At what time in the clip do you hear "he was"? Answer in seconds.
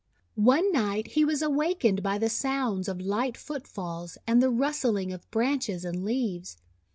1.09-1.43